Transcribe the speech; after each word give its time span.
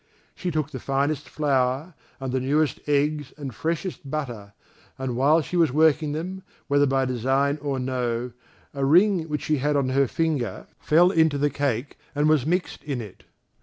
She 0.33 0.49
took 0.49 0.71
the 0.71 0.79
finest 0.79 1.29
flour, 1.29 1.93
and 2.19 2.33
newest 2.33 2.79
eggs 2.87 3.33
and 3.37 3.53
freshest 3.53 4.09
butter, 4.09 4.53
and 4.97 5.15
while 5.15 5.41
she 5.43 5.55
was 5.55 5.71
working 5.71 6.13
them, 6.13 6.41
whether 6.67 6.87
by 6.87 7.05
design 7.05 7.59
or 7.61 7.77
no, 7.77 8.31
a 8.73 8.83
ring 8.83 9.29
which 9.29 9.43
she 9.43 9.57
had 9.59 9.75
on 9.75 9.89
her 9.89 10.07
finger 10.07 10.65
fell 10.79 11.11
into 11.11 11.37
the 11.37 11.51
cake 11.51 11.99
and 12.15 12.27
was 12.27 12.47
mixed 12.47 12.83
in 12.83 12.99
it. 12.99 13.25